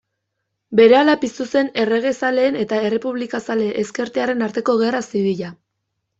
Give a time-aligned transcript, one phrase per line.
[0.77, 5.55] Berehala piztu zen erregezaleen eta errepublikazale ezkertiarren arteko gerra zibila.